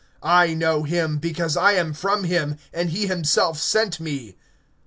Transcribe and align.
(29)I 0.23 0.57
know 0.57 0.81
him; 0.81 1.19
because 1.19 1.55
I 1.55 1.73
am 1.73 1.93
from 1.93 2.23
him, 2.23 2.57
and 2.73 2.89
he 2.89 3.07
sent 3.23 3.99
me. 3.99 4.35